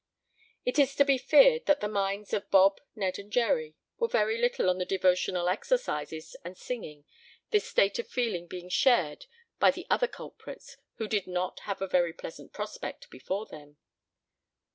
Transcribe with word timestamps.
It 0.65 0.79
is 0.79 0.95
to 0.95 1.05
be 1.05 1.19
feared 1.19 1.67
that 1.67 1.79
the 1.79 1.87
minds 1.87 2.33
of 2.33 2.49
Bob, 2.49 2.81
Ned 2.95 3.19
and 3.19 3.31
Jerry 3.31 3.75
were 3.99 4.07
very 4.07 4.39
little 4.41 4.67
on 4.67 4.79
the 4.79 4.83
devotional 4.83 5.47
exercises 5.47 6.35
and 6.43 6.57
singing, 6.57 7.05
this 7.51 7.67
state 7.67 7.99
of 7.99 8.07
feeling 8.07 8.47
being 8.47 8.67
shared 8.69 9.27
by 9.59 9.69
the 9.69 9.85
other 9.91 10.07
culprits, 10.07 10.75
who 10.95 11.07
did 11.07 11.27
not 11.27 11.59
have 11.69 11.83
a 11.83 11.87
very 11.87 12.13
pleasant 12.13 12.51
prospect 12.51 13.11
before 13.11 13.45
them. 13.45 13.77